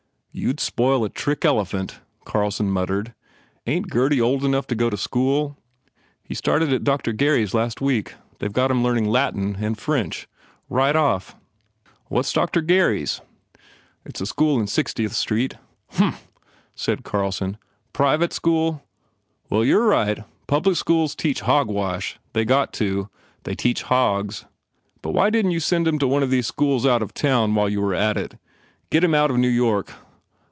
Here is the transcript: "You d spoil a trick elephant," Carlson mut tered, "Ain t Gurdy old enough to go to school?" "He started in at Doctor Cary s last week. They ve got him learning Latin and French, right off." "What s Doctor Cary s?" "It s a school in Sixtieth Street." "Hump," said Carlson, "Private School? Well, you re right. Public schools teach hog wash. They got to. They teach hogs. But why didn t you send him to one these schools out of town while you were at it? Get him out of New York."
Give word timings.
"You 0.33 0.53
d 0.53 0.61
spoil 0.61 1.03
a 1.03 1.09
trick 1.09 1.43
elephant," 1.43 1.99
Carlson 2.23 2.71
mut 2.71 2.87
tered, 2.87 3.13
"Ain 3.67 3.83
t 3.83 3.89
Gurdy 3.89 4.21
old 4.21 4.45
enough 4.45 4.65
to 4.67 4.75
go 4.75 4.89
to 4.89 4.95
school?" 4.95 5.57
"He 6.23 6.33
started 6.35 6.69
in 6.69 6.75
at 6.75 6.83
Doctor 6.85 7.11
Cary 7.13 7.43
s 7.43 7.53
last 7.53 7.81
week. 7.81 8.13
They 8.39 8.47
ve 8.47 8.53
got 8.53 8.71
him 8.71 8.81
learning 8.81 9.09
Latin 9.09 9.57
and 9.59 9.77
French, 9.77 10.29
right 10.69 10.95
off." 10.95 11.35
"What 12.05 12.21
s 12.21 12.31
Doctor 12.31 12.61
Cary 12.61 13.01
s?" 13.03 13.19
"It 14.05 14.15
s 14.15 14.21
a 14.21 14.25
school 14.25 14.57
in 14.57 14.67
Sixtieth 14.67 15.11
Street." 15.11 15.55
"Hump," 15.89 16.15
said 16.75 17.03
Carlson, 17.03 17.57
"Private 17.91 18.31
School? 18.31 18.85
Well, 19.49 19.65
you 19.65 19.81
re 19.81 19.85
right. 19.87 20.23
Public 20.47 20.77
schools 20.77 21.13
teach 21.13 21.41
hog 21.41 21.67
wash. 21.67 22.19
They 22.31 22.45
got 22.45 22.71
to. 22.79 23.09
They 23.43 23.53
teach 23.53 23.81
hogs. 23.83 24.45
But 25.01 25.11
why 25.11 25.29
didn 25.29 25.49
t 25.49 25.55
you 25.55 25.59
send 25.59 25.89
him 25.89 25.99
to 25.99 26.07
one 26.07 26.27
these 26.29 26.47
schools 26.47 26.85
out 26.85 27.01
of 27.03 27.13
town 27.13 27.53
while 27.53 27.67
you 27.67 27.81
were 27.81 27.93
at 27.93 28.15
it? 28.15 28.39
Get 28.89 29.03
him 29.03 29.13
out 29.13 29.29
of 29.29 29.37
New 29.37 29.49
York." 29.49 29.91